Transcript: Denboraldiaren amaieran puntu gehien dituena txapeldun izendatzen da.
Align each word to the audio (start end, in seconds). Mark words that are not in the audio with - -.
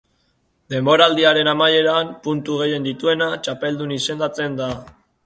Denboraldiaren 0.73 1.49
amaieran 1.51 2.09
puntu 2.29 2.55
gehien 2.63 2.87
dituena 2.87 3.29
txapeldun 3.49 3.95
izendatzen 3.99 4.57
da. 4.63 4.71